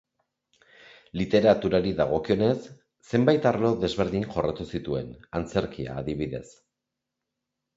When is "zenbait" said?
3.11-3.45